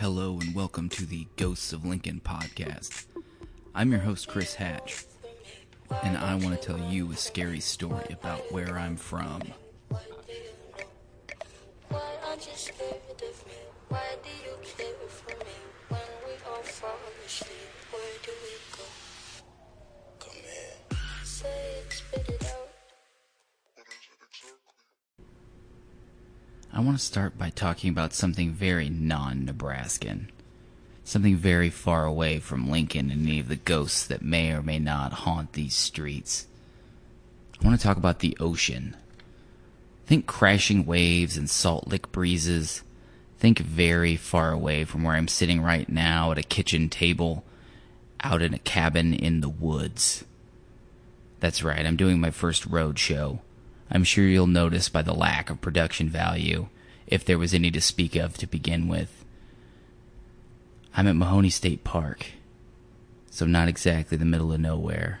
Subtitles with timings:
[0.00, 3.04] Hello and welcome to the Ghosts of Lincoln podcast.
[3.74, 5.04] I'm your host, Chris Hatch,
[6.02, 9.42] and I want to tell you a scary story about where I'm from.
[27.10, 30.28] Start by talking about something very non Nebraskan.
[31.02, 34.78] Something very far away from Lincoln and any of the ghosts that may or may
[34.78, 36.46] not haunt these streets.
[37.60, 38.96] I want to talk about the ocean.
[40.06, 42.84] Think crashing waves and salt lick breezes.
[43.40, 47.42] Think very far away from where I'm sitting right now at a kitchen table
[48.22, 50.24] out in a cabin in the woods.
[51.40, 53.40] That's right, I'm doing my first road show.
[53.90, 56.68] I'm sure you'll notice by the lack of production value,
[57.10, 59.24] if there was any to speak of to begin with.
[60.94, 62.26] I'm at Mahoney State Park,
[63.30, 65.20] so not exactly the middle of nowhere.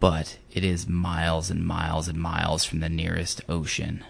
[0.00, 4.04] But it is miles and miles and miles from the nearest ocean,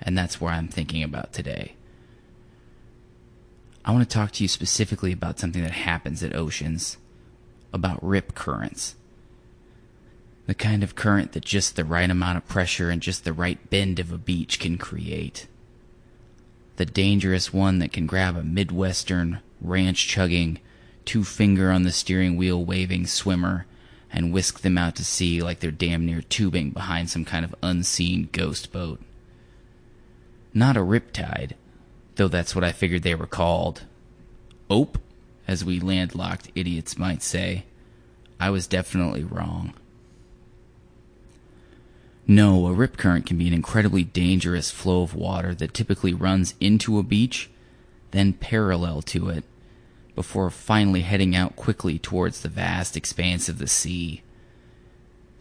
[0.00, 1.76] and that's where I'm thinking about today.
[3.84, 6.96] I want to talk to you specifically about something that happens at oceans,
[7.72, 8.96] about rip currents.
[10.46, 13.70] The kind of current that just the right amount of pressure and just the right
[13.70, 15.46] bend of a beach can create.
[16.76, 20.58] The dangerous one that can grab a Midwestern, ranch chugging,
[21.04, 23.66] two finger on the steering wheel waving swimmer
[24.12, 27.54] and whisk them out to sea like they're damn near tubing behind some kind of
[27.62, 29.00] unseen ghost boat.
[30.52, 31.52] Not a riptide,
[32.14, 33.82] though that's what I figured they were called.
[34.70, 34.98] Ope,
[35.48, 37.64] as we landlocked idiots might say.
[38.38, 39.74] I was definitely wrong.
[42.26, 46.54] No, a rip current can be an incredibly dangerous flow of water that typically runs
[46.58, 47.50] into a beach,
[48.12, 49.44] then parallel to it,
[50.14, 54.22] before finally heading out quickly towards the vast expanse of the sea.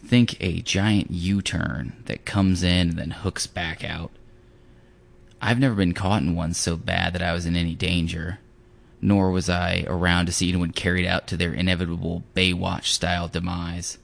[0.05, 4.11] Think a giant U turn that comes in and then hooks back out.
[5.41, 8.39] I've never been caught in one so bad that I was in any danger,
[9.01, 13.97] nor was I around to see anyone carried out to their inevitable Baywatch style demise.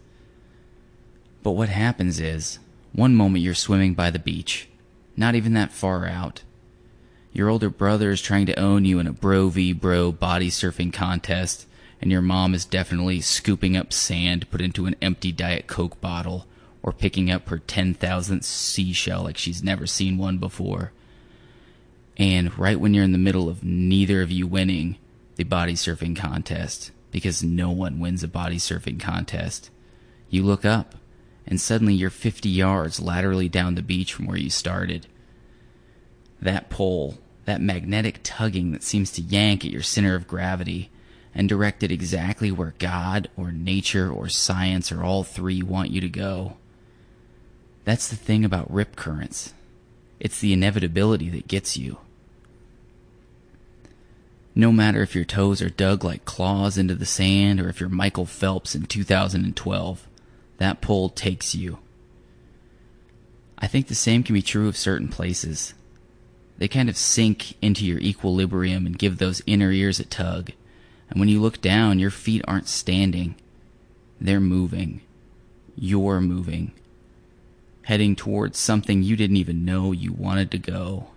[1.43, 2.59] But what happens is,
[2.93, 4.67] one moment you're swimming by the beach,
[5.15, 6.43] not even that far out.
[7.31, 10.91] Your older brother is trying to own you in a bro v bro body surfing
[10.91, 11.67] contest,
[12.01, 16.47] and your mom is definitely scooping up sand put into an empty Diet Coke bottle,
[16.81, 20.91] or picking up her 10,000th seashell like she's never seen one before.
[22.17, 24.97] And right when you're in the middle of neither of you winning
[25.35, 29.69] the body surfing contest, because no one wins a body surfing contest,
[30.29, 30.95] you look up
[31.45, 35.07] and suddenly you're 50 yards laterally down the beach from where you started.
[36.41, 40.89] That pull, that magnetic tugging that seems to yank at your center of gravity
[41.33, 46.01] and direct it exactly where God or nature or science or all three want you
[46.01, 46.57] to go.
[47.85, 49.53] That's the thing about rip currents.
[50.19, 51.97] It's the inevitability that gets you.
[54.53, 57.89] No matter if your toes are dug like claws into the sand or if you're
[57.89, 60.07] Michael Phelps in 2012,
[60.59, 61.79] that pull takes you.
[63.57, 65.73] I think the same can be true of certain places.
[66.57, 70.51] They kind of sink into your equilibrium and give those inner ears a tug.
[71.09, 73.35] And when you look down, your feet aren't standing.
[74.19, 75.01] They're moving.
[75.75, 76.73] You're moving.
[77.83, 81.07] Heading towards something you didn't even know you wanted to go.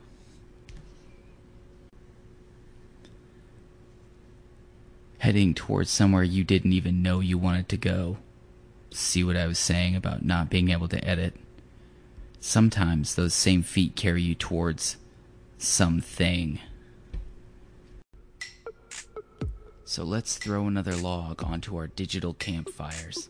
[5.19, 8.19] Heading towards somewhere you didn't even know you wanted to go
[8.93, 11.35] see what I was saying about not being able to edit.
[12.41, 14.97] Sometimes those same feet carry you towards
[15.59, 16.59] something.
[19.85, 23.29] So let's throw another log onto our digital campfires,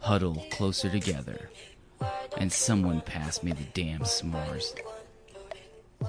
[0.00, 1.48] huddle closer together,
[2.36, 4.74] and someone pass me the damn s'mores.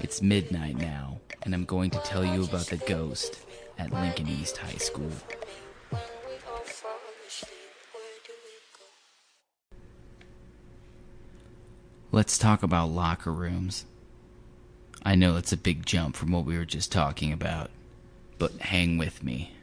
[0.01, 3.39] It's midnight now, and I'm going to tell you about the ghost
[3.77, 5.11] at Lincoln East High School.
[12.13, 13.85] Let's talk about locker rooms.
[15.03, 17.71] I know it's a big jump from what we were just talking about,
[18.37, 19.55] but hang with me.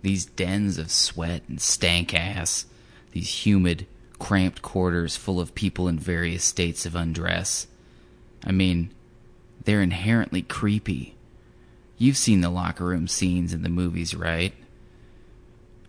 [0.00, 2.64] These dens of sweat and stank ass,
[3.12, 3.86] these humid,
[4.18, 7.66] cramped quarters full of people in various states of undress.
[8.42, 8.88] I mean,
[9.66, 11.14] they're inherently creepy.
[11.98, 14.54] You've seen the locker room scenes in the movies, right?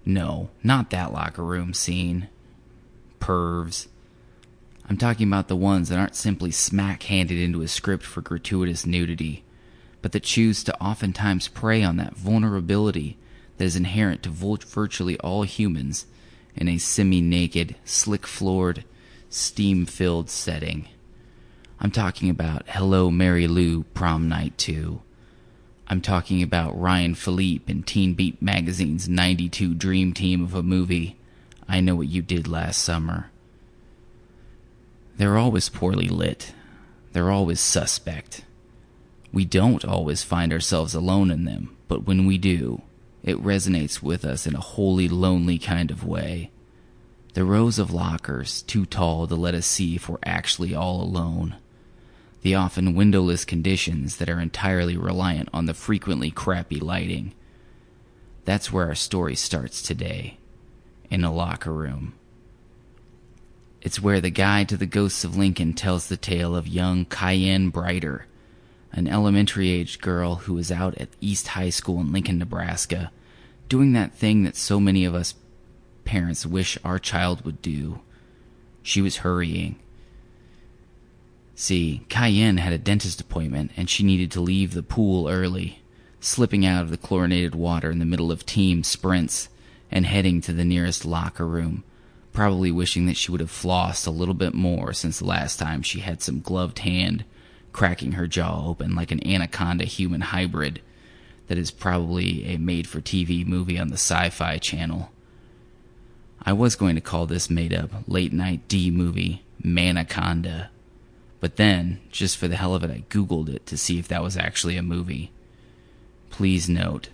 [0.03, 2.27] No, not that locker room scene.
[3.21, 3.87] Pervs
[4.87, 8.85] I'm talking about the ones that aren't simply smack handed into a script for gratuitous
[8.85, 9.43] nudity,
[10.03, 13.17] but that choose to oftentimes prey on that vulnerability
[13.57, 16.05] that is inherent to virtually all humans
[16.55, 18.83] in a semi naked, slick floored,
[19.27, 20.87] steam filled setting.
[21.79, 25.01] I'm talking about Hello Mary Lou Prom Night 2.
[25.87, 31.17] I'm talking about Ryan Phillippe and Teen Beat Magazine's 92 Dream Team of a movie,
[31.67, 33.31] I Know What You Did Last Summer.
[35.17, 36.53] They're always poorly lit.
[37.13, 38.43] They're always suspect.
[39.31, 42.81] We don't always find ourselves alone in them, but when we do,
[43.23, 46.51] it resonates with us in a wholly lonely kind of way.
[47.33, 51.55] The rows of lockers, too tall to let us see if we're actually all alone.
[52.43, 57.33] The often windowless conditions that are entirely reliant on the frequently crappy lighting.
[58.45, 60.37] That's where our story starts today,
[61.09, 62.13] in a locker room.
[63.85, 67.69] It's where the guide to the ghosts of Lincoln tells the tale of young Cayenne
[67.69, 68.25] Brighter,
[68.91, 73.11] an elementary aged girl who was out at East High School in Lincoln, Nebraska,
[73.69, 75.35] doing that thing that so many of us
[76.03, 77.99] parents wish our child would do.
[78.81, 79.75] She was hurrying.
[81.53, 85.83] See, Cayenne had a dentist appointment and she needed to leave the pool early,
[86.19, 89.47] slipping out of the chlorinated water in the middle of team sprints
[89.91, 91.83] and heading to the nearest locker room,
[92.35, 95.81] probably wishing that she would have flossed a little bit more since the last time
[95.81, 97.23] she had some gloved hand
[97.71, 100.81] cracking her jaw open like an anaconda human hybrid
[101.47, 105.11] that is probably a made for TV movie on the Sci Fi Channel.
[106.41, 110.69] I was going to call this made up late night D movie Manaconda.
[111.39, 114.23] But then, just for the hell of it, I Googled it to see if that
[114.23, 115.31] was actually a movie.
[116.29, 117.09] Please note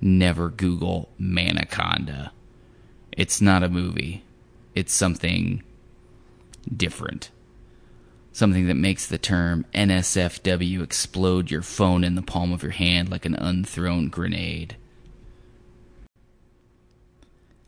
[0.00, 2.32] never Google Manaconda.
[3.12, 4.24] It's not a movie,
[4.74, 5.62] it's something
[6.74, 7.30] different
[8.32, 13.10] something that makes the term NSFW explode your phone in the palm of your hand
[13.10, 14.76] like an unthrown grenade.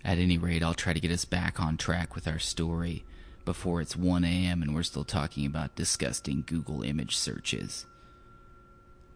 [0.04, 3.04] At any rate, I'll try to get us back on track with our story
[3.44, 4.62] before it's 1 a.m.
[4.62, 7.86] and we're still talking about disgusting Google image searches.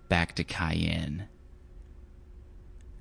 [0.08, 1.28] Back to Cayenne.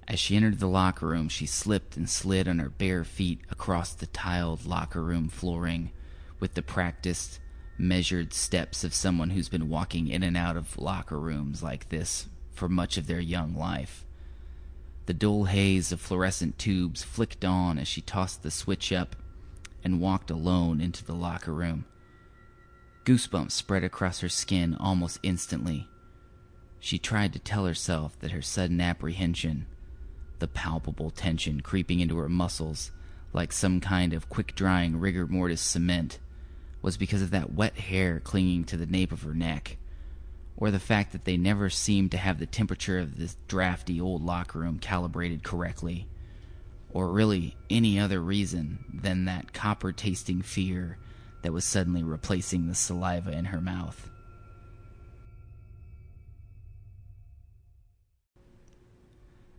[0.08, 3.94] As she entered the locker room, she slipped and slid on her bare feet across
[3.94, 5.92] the tiled locker room flooring
[6.40, 7.40] with the practiced
[7.78, 12.28] measured steps of someone who's been walking in and out of locker rooms like this
[12.52, 14.06] for much of their young life.
[15.08, 19.16] The dull haze of fluorescent tubes flicked on as she tossed the switch up
[19.84, 21.86] and walked alone into the locker room.
[23.06, 25.88] Goosebumps spread across her skin almost instantly.
[26.80, 29.66] She tried to tell herself that her sudden apprehension,
[30.40, 32.92] the palpable tension creeping into her muscles
[33.34, 36.20] like some kind of quick drying rigor mortis cement,
[36.82, 39.78] was because of that wet hair clinging to the nape of her neck,
[40.56, 44.24] or the fact that they never seemed to have the temperature of this drafty old
[44.24, 46.08] locker room calibrated correctly,
[46.90, 50.98] or really any other reason than that copper tasting fear
[51.44, 54.10] that was suddenly replacing the saliva in her mouth.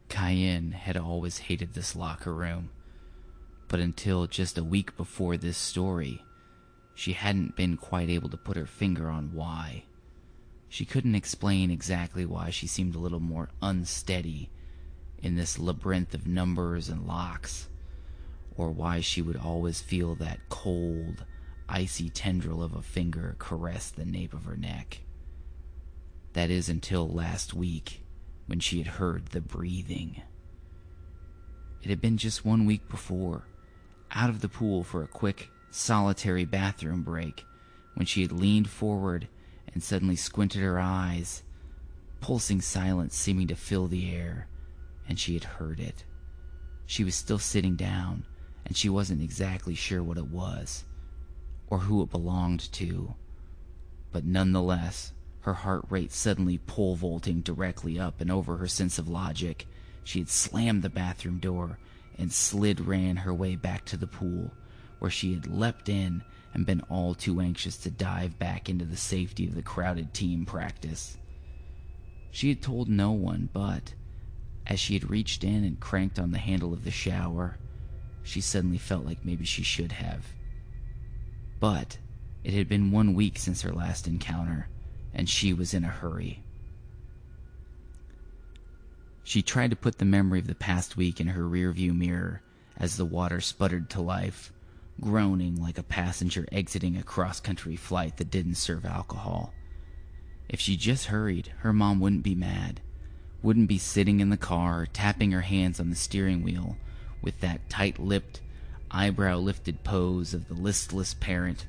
[0.08, 2.70] Cayenne had always hated this locker room,
[3.68, 6.22] but until just a week before this story,
[6.94, 9.84] she hadn't been quite able to put her finger on why.
[10.68, 14.50] She couldn't explain exactly why she seemed a little more unsteady
[15.22, 17.68] in this labyrinth of numbers and locks,
[18.56, 21.24] or why she would always feel that cold,
[21.68, 25.00] icy tendril of a finger caress the nape of her neck.
[26.32, 28.02] That is until last week,
[28.48, 30.22] when she had heard the breathing.
[31.82, 33.44] It had been just one week before,
[34.10, 37.44] out of the pool for a quick solitary bathroom break
[37.94, 39.28] when she had leaned forward
[39.72, 41.42] and suddenly squinted her eyes,
[42.20, 44.48] pulsing silence seeming to fill the air,
[45.06, 46.04] and she had heard it.
[46.86, 48.24] She was still sitting down,
[48.64, 50.86] and she wasn't exactly sure what it was,
[51.68, 53.14] or who it belonged to,
[54.10, 55.12] but nonetheless,
[55.48, 59.66] her heart rate suddenly pole vaulting directly up and over her sense of logic,
[60.04, 61.78] she had slammed the bathroom door
[62.18, 64.52] and slid ran her way back to the pool
[64.98, 68.96] where she had leapt in and been all too anxious to dive back into the
[68.96, 71.16] safety of the crowded team practice.
[72.30, 73.94] She had told no one, but
[74.66, 77.56] as she had reached in and cranked on the handle of the shower,
[78.22, 80.26] she suddenly felt like maybe she should have.
[81.58, 81.96] But
[82.44, 84.68] it had been one week since her last encounter,
[85.18, 86.44] and she was in a hurry.
[89.24, 92.40] She tried to put the memory of the past week in her rearview mirror
[92.76, 94.52] as the water sputtered to life
[95.00, 99.52] groaning like a passenger exiting a cross country flight that didn't serve alcohol.
[100.48, 102.80] If she just hurried, her mom wouldn't be mad,
[103.42, 106.76] wouldn't be sitting in the car, tapping her hands on the steering wheel
[107.22, 108.40] with that tight lipped,
[108.90, 111.66] eyebrow lifted pose of the listless parent.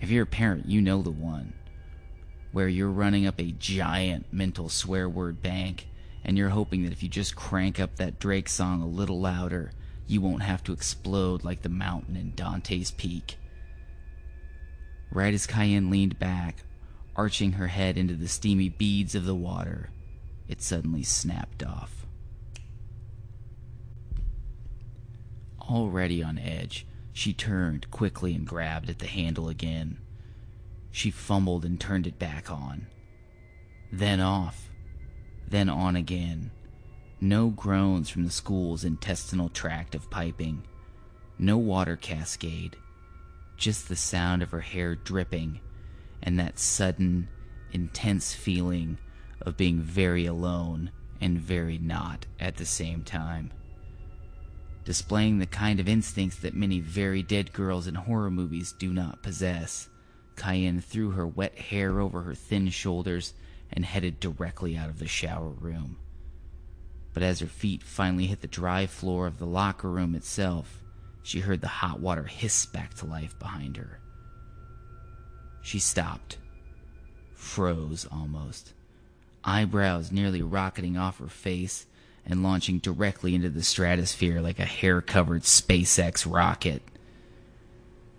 [0.00, 1.52] If you're a parent, you know the one,
[2.54, 5.88] where you're running up a giant mental swear word bank
[6.24, 9.72] and you're hoping that if you just crank up that Drake song a little louder,
[10.06, 13.38] you won't have to explode like the mountain in Dante's Peak.
[15.10, 16.62] Right as Cayenne leaned back,
[17.16, 19.90] arching her head into the steamy beads of the water,
[20.46, 22.06] it suddenly snapped off.
[25.60, 29.98] Already on edge, she turned quickly and grabbed at the handle again.
[30.94, 32.86] She fumbled and turned it back on.
[33.90, 34.70] Then off.
[35.48, 36.52] Then on again.
[37.20, 40.62] No groans from the school's intestinal tract of piping.
[41.36, 42.76] No water cascade.
[43.56, 45.58] Just the sound of her hair dripping
[46.22, 47.26] and that sudden,
[47.72, 48.98] intense feeling
[49.40, 53.52] of being very alone and very not at the same time.
[54.84, 59.24] Displaying the kind of instincts that many very dead girls in horror movies do not
[59.24, 59.88] possess,
[60.36, 63.34] Cayenne threw her wet hair over her thin shoulders
[63.72, 65.96] and headed directly out of the shower room.
[67.12, 70.82] But as her feet finally hit the dry floor of the locker room itself,
[71.22, 74.00] she heard the hot water hiss back to life behind her.
[75.62, 76.36] She stopped,
[77.34, 78.74] froze almost,
[79.42, 81.86] eyebrows nearly rocketing off her face
[82.26, 86.82] and launching directly into the stratosphere like a hair covered SpaceX rocket.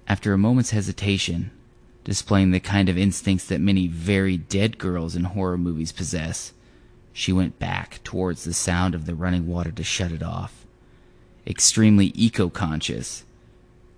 [0.07, 1.51] After a moment's hesitation,
[2.05, 6.53] displaying the kind of instincts that many very dead girls in horror movies possess,
[7.12, 10.65] she went back towards the sound of the running water to shut it off.
[11.47, 13.25] Extremely eco conscious,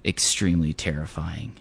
[0.05, 1.53] extremely terrifying.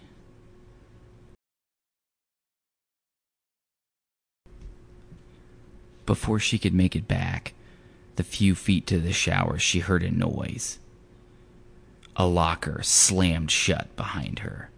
[6.05, 7.53] Before she could make it back,
[8.15, 10.79] the few feet to the shower, she heard a noise.
[12.15, 14.69] A locker slammed shut behind her.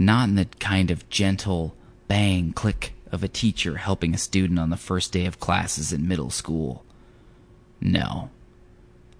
[0.00, 1.74] Not in the kind of gentle
[2.06, 6.06] bang click of a teacher helping a student on the first day of classes in
[6.06, 6.84] middle school.
[7.80, 8.30] No.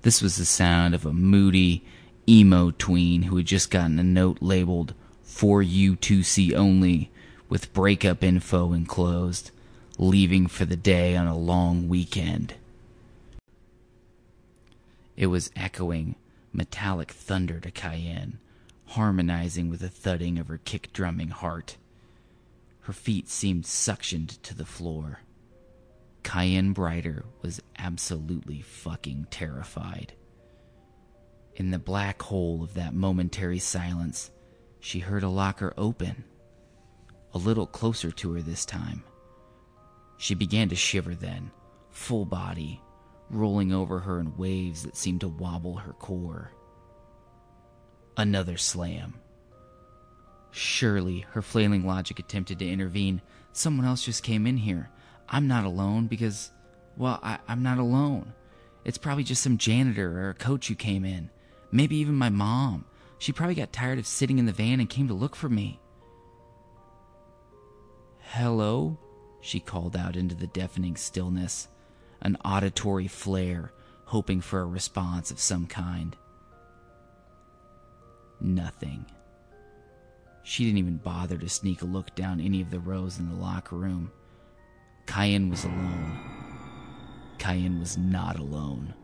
[0.02, 1.84] This was the sound of a moody,
[2.28, 4.94] emo tween who had just gotten a note labeled
[5.24, 7.10] for you to see only
[7.48, 9.50] with breakup info enclosed
[9.98, 12.54] leaving for the day on a long weekend.
[15.16, 16.14] It was echoing
[16.52, 18.38] metallic thunder to Cayenne,
[18.88, 21.76] harmonizing with the thudding of her kick drumming heart.
[22.80, 25.20] Her feet seemed suctioned to the floor.
[26.22, 30.14] Cayenne Brighter was absolutely fucking terrified.
[31.54, 34.30] In the black hole of that momentary silence,
[34.80, 36.24] she heard a locker open.
[37.34, 39.02] A little closer to her this time.
[40.16, 41.50] She began to shiver then,
[41.90, 42.80] full body,
[43.28, 46.52] rolling over her in waves that seemed to wobble her core.
[48.18, 49.14] Another slam.
[50.50, 53.22] Surely, her flailing logic attempted to intervene.
[53.52, 54.90] Someone else just came in here.
[55.28, 56.50] I'm not alone because,
[56.96, 58.32] well, I, am not alone.
[58.84, 61.30] It's probably just some janitor or a coach who came in.
[61.70, 62.86] Maybe even my mom.
[63.18, 65.78] She probably got tired of sitting in the van and came to look for me.
[68.18, 68.98] Hello?
[69.40, 71.68] she called out into the deafening stillness,
[72.20, 73.70] an auditory flare,
[74.06, 76.16] hoping for a response of some kind.
[78.40, 79.04] Nothing.
[80.42, 83.36] She didn't even bother to sneak a look down any of the rows in the
[83.36, 84.10] locker room.
[85.06, 86.18] Cayenne was alone.
[87.38, 88.94] Cayenne was not alone.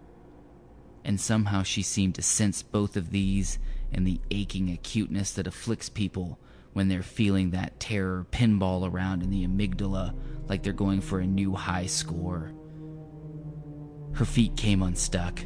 [1.05, 3.59] And somehow she seemed to sense both of these
[3.93, 6.39] and the aching acuteness that afflicts people
[6.73, 10.15] when they're feeling that terror pinball around in the amygdala
[10.49, 12.53] like they're going for a new high score.
[14.15, 15.41] Her feet came unstuck.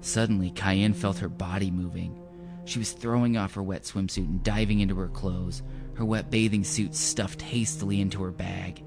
[0.00, 2.21] Suddenly, Cayenne felt her body moving.
[2.64, 5.62] She was throwing off her wet swimsuit and diving into her clothes,
[5.94, 8.82] her wet bathing suit stuffed hastily into her bag.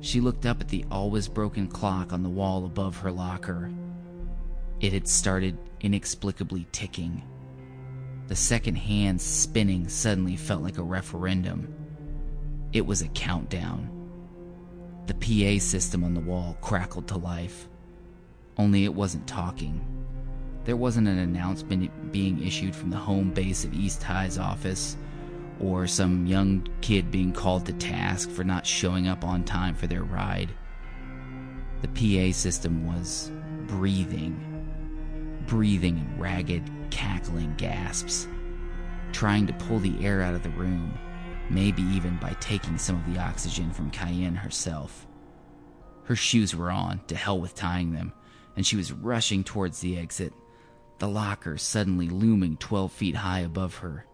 [0.00, 3.70] She looked up at the always broken clock on the wall above her locker.
[4.80, 7.22] It had started inexplicably ticking.
[8.28, 11.74] The second hand spinning suddenly felt like a referendum.
[12.72, 13.90] It was a countdown.
[15.06, 17.68] The PA system on the wall crackled to life.
[18.56, 19.97] Only it wasn't talking.
[20.68, 24.98] There wasn't an announcement being issued from the home base of East High's office,
[25.60, 29.86] or some young kid being called to task for not showing up on time for
[29.86, 30.50] their ride.
[31.80, 33.32] The PA system was
[33.66, 34.36] breathing,
[35.46, 38.28] breathing in ragged, cackling gasps,
[39.10, 40.92] trying to pull the air out of the room,
[41.48, 45.06] maybe even by taking some of the oxygen from Cayenne herself.
[46.04, 48.12] Her shoes were on, to hell with tying them,
[48.54, 50.34] and she was rushing towards the exit,
[50.98, 54.04] the locker suddenly looming 12 feet high above her.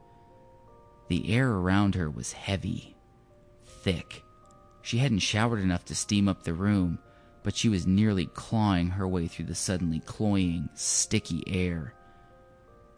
[1.09, 2.97] The air around her was heavy,
[3.67, 4.23] thick.
[4.83, 6.99] She hadn't showered enough to steam up the room,
[7.43, 11.95] but she was nearly clawing her way through the suddenly cloying, sticky air.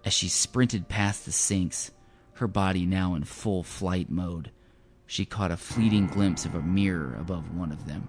[0.05, 1.91] As she sprinted past the sinks,
[2.35, 4.51] her body now in full flight mode,
[5.07, 8.09] she caught a fleeting glimpse of a mirror above one of them.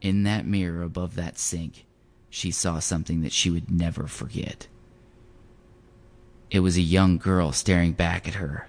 [0.00, 1.86] In that mirror above that sink,
[2.30, 4.66] she saw something that she would never forget.
[6.50, 8.68] It was a young girl staring back at her.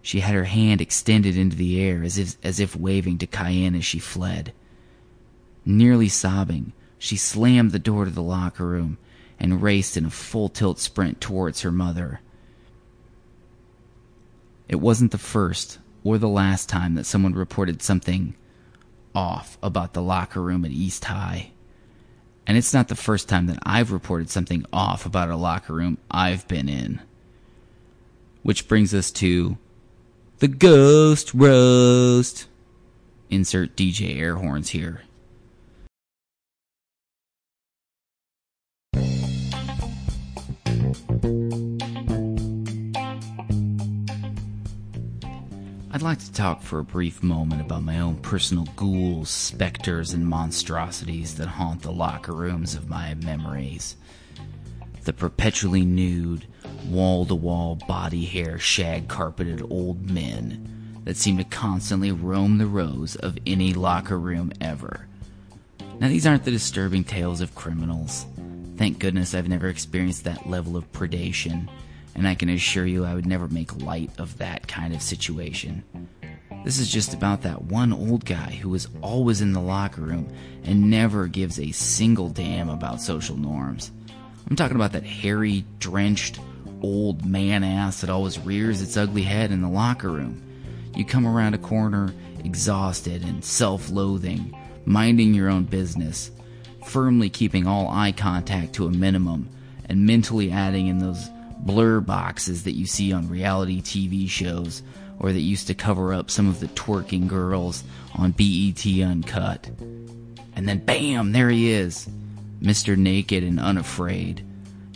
[0.00, 3.74] She had her hand extended into the air as if, as if waving to Cayenne
[3.74, 4.52] as she fled.
[5.64, 8.98] Nearly sobbing, she slammed the door to the locker room
[9.38, 12.20] and raced in a full tilt sprint towards her mother.
[14.68, 18.34] It wasn't the first or the last time that someone reported something
[19.14, 21.51] off about the locker room at East High.
[22.46, 25.98] And it's not the first time that I've reported something off about a locker room
[26.10, 27.00] I've been in.
[28.42, 29.58] Which brings us to
[30.38, 32.48] the Ghost Roast.
[33.30, 35.02] Insert DJ air horns here.
[46.02, 50.26] I'd like to talk for a brief moment about my own personal ghouls, specters, and
[50.26, 53.94] monstrosities that haunt the locker rooms of my memories.
[55.04, 56.48] The perpetually nude,
[56.88, 62.66] wall to wall body hair shag carpeted old men that seem to constantly roam the
[62.66, 65.06] rows of any locker room ever.
[66.00, 68.26] Now, these aren't the disturbing tales of criminals.
[68.76, 71.68] Thank goodness I've never experienced that level of predation,
[72.14, 75.82] and I can assure you I would never make light of that kind of situation.
[76.64, 80.32] This is just about that one old guy who is always in the locker room
[80.62, 83.90] and never gives a single damn about social norms.
[84.48, 86.38] I'm talking about that hairy, drenched,
[86.82, 90.42] old man ass that always rears its ugly head in the locker room.
[90.94, 92.12] You come around a corner
[92.44, 96.30] exhausted and self loathing, minding your own business,
[96.86, 99.48] firmly keeping all eye contact to a minimum,
[99.86, 101.28] and mentally adding in those
[101.62, 104.82] blur boxes that you see on reality TV shows
[105.18, 109.70] or that used to cover up some of the twerking girls on BET Uncut.
[110.54, 112.08] And then bam, there he is,
[112.60, 112.96] Mr.
[112.96, 114.44] Naked and Unafraid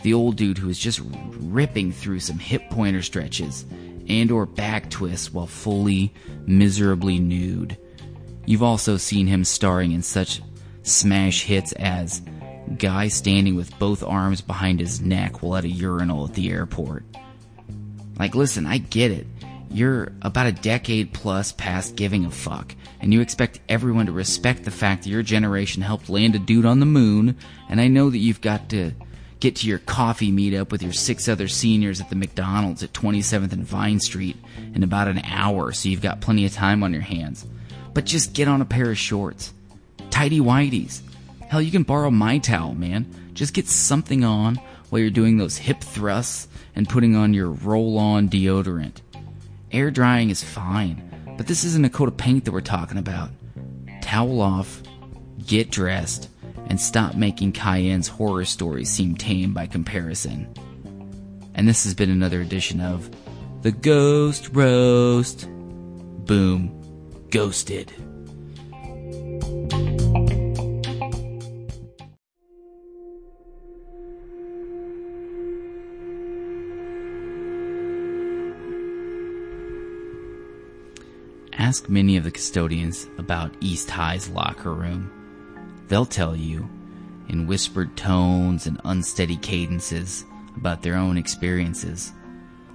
[0.07, 3.65] the old dude who is just ripping through some hip pointer stretches
[4.07, 6.13] and or back twists while fully
[6.45, 7.77] miserably nude.
[8.45, 10.41] You've also seen him starring in such
[10.83, 12.21] smash hits as
[12.77, 17.03] guy standing with both arms behind his neck while at a urinal at the airport.
[18.19, 19.27] Like listen, I get it.
[19.69, 24.63] You're about a decade plus past giving a fuck, and you expect everyone to respect
[24.63, 27.37] the fact that your generation helped land a dude on the moon,
[27.69, 28.93] and I know that you've got to
[29.39, 33.51] get to your coffee meetup with your six other seniors at the McDonald's at 27th
[33.51, 34.37] and Vine Street
[34.73, 37.45] in about an hour, so you've got plenty of time on your hands.
[37.93, 39.53] But just get on a pair of shorts.
[40.09, 41.01] Tidy whities.
[41.47, 43.31] Hell, you can borrow my towel, man.
[43.33, 47.97] Just get something on while you're doing those hip thrusts and putting on your roll
[47.97, 49.01] on deodorant.
[49.71, 53.29] Air drying is fine, but this isn't a coat of paint that we're talking about.
[54.01, 54.81] Towel off,
[55.45, 56.29] get dressed,
[56.67, 60.53] and stop making Cayenne's horror stories seem tame by comparison.
[61.53, 63.09] And this has been another edition of
[63.61, 65.47] The Ghost Roast.
[65.49, 66.73] Boom.
[67.29, 67.91] Ghosted.
[81.67, 85.11] Ask many of the custodians about East High's locker room.
[85.89, 86.69] They'll tell you,
[87.27, 90.23] in whispered tones and unsteady cadences,
[90.55, 92.13] about their own experiences.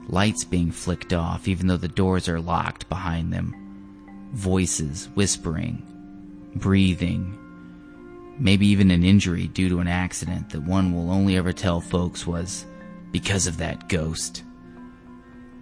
[0.09, 3.55] Lights being flicked off even though the doors are locked behind them.
[4.35, 5.83] Voices whispering,
[6.57, 7.39] breathing.
[8.39, 12.27] Maybe even an injury due to an accident that one will only ever tell folks
[12.27, 12.67] was
[13.11, 14.43] because of that ghost.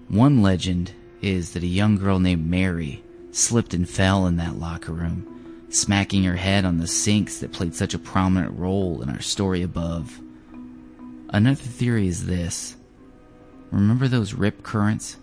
[0.09, 4.93] One legend is that a young girl named Mary slipped and fell in that locker
[4.93, 5.31] room
[5.71, 9.63] smacking her head on the sinks that played such a prominent role in our story
[9.63, 10.21] above.
[11.31, 12.77] Another theory is this.
[13.71, 15.17] Remember those rip currents?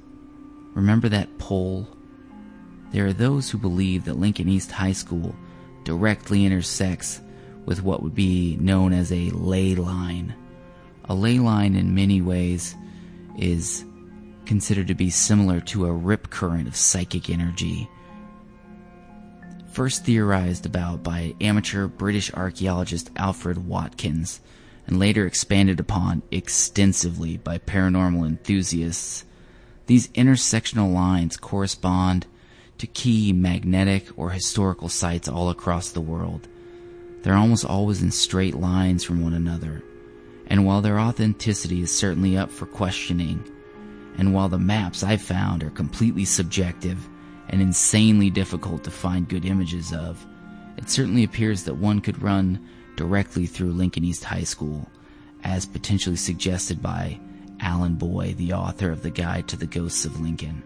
[0.73, 1.87] Remember that pole?
[2.91, 5.35] There are those who believe that Lincoln East High School
[5.83, 7.19] directly intersects
[7.65, 10.33] with what would be known as a ley line.
[11.09, 12.73] A ley line, in many ways,
[13.37, 13.83] is
[14.45, 17.89] considered to be similar to a rip current of psychic energy.
[19.77, 24.41] First theorized about by amateur British archaeologist Alfred Watkins,
[24.87, 29.23] and later expanded upon extensively by paranormal enthusiasts,
[29.85, 32.25] these intersectional lines correspond
[32.79, 36.47] to key magnetic or historical sites all across the world.
[37.21, 39.83] They're almost always in straight lines from one another,
[40.47, 43.43] and while their authenticity is certainly up for questioning,
[44.17, 47.07] and while the maps I've found are completely subjective
[47.49, 50.25] and insanely difficult to find good images of,
[50.77, 52.59] it certainly appears that one could run
[52.95, 54.87] directly through Lincoln East High School,
[55.43, 57.19] as potentially suggested by
[57.59, 60.61] Alan Boye, the author of the Guide to the Ghosts of Lincoln.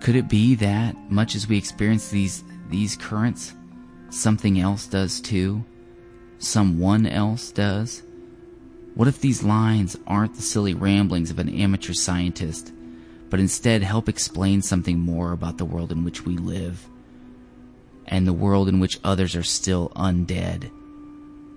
[0.00, 3.54] Could it be that, much as we experience these, these currents,
[4.10, 5.64] something else does too?
[6.38, 8.02] Someone else does?
[8.94, 12.73] What if these lines aren't the silly ramblings of an amateur scientist,
[13.30, 16.88] but instead help explain something more about the world in which we live,
[18.06, 20.70] and the world in which others are still undead?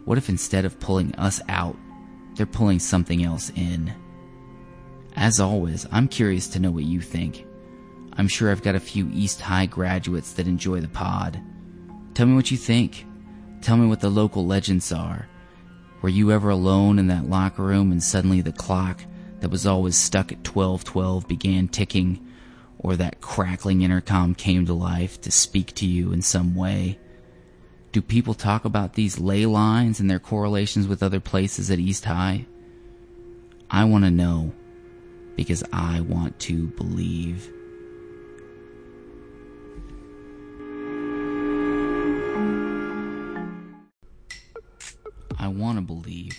[0.06, 1.76] What if instead of pulling us out,
[2.36, 3.94] they're pulling something else in?
[5.16, 7.46] As always, I'm curious to know what you think.
[8.14, 11.42] I'm sure I've got a few East High graduates that enjoy the pod.
[12.14, 13.06] Tell me what you think.
[13.62, 15.28] Tell me what the local legends are.
[16.02, 19.04] Were you ever alone in that locker room and suddenly the clock
[19.40, 22.26] that was always stuck at 1212 began ticking,
[22.80, 27.00] or that crackling intercom came to life to speak to you in some way?
[27.92, 32.06] Do people talk about these ley lines and their correlations with other places at East
[32.06, 32.46] High?
[33.72, 34.54] I want to know
[35.36, 37.52] because I want to believe.
[45.40, 46.38] I want to believe,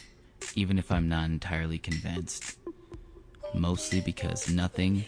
[0.55, 2.58] even if I'm not entirely convinced.
[3.55, 5.05] Mostly because nothing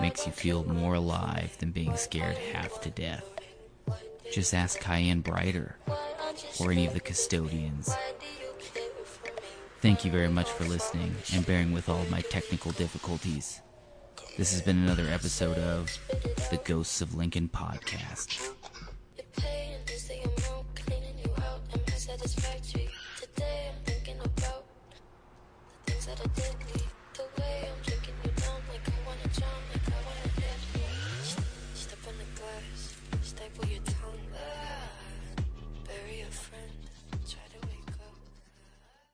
[0.00, 3.24] makes you feel more alive than being scared half to death.
[4.32, 5.76] Just ask Cayenne Brighter
[6.60, 7.94] or any of the custodians.
[9.80, 13.60] Thank you very much for listening and bearing with all my technical difficulties.
[14.38, 15.96] This has been another episode of
[16.50, 18.50] the Ghosts of Lincoln podcast.